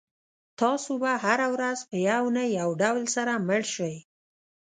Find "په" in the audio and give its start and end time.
1.89-1.97